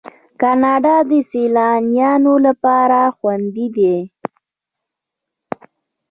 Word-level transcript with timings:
کاناډا 0.41 0.95
د 1.09 1.11
سیلانیانو 1.31 2.33
لپاره 2.45 2.99
خوندي 3.17 3.67
ده. 3.75 3.95